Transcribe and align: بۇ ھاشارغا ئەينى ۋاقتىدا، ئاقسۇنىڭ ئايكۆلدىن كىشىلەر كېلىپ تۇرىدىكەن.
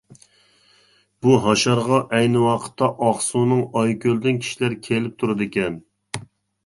بۇ 1.25 1.33
ھاشارغا 1.43 1.99
ئەينى 2.19 2.41
ۋاقتىدا، 2.45 2.89
ئاقسۇنىڭ 3.09 3.63
ئايكۆلدىن 3.83 4.41
كىشىلەر 4.47 4.77
كېلىپ 4.89 5.21
تۇرىدىكەن. 5.21 5.79